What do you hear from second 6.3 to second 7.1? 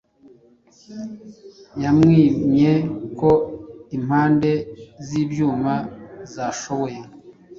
zashoboye